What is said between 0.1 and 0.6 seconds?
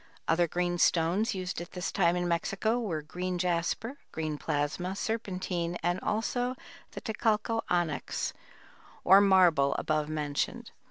Other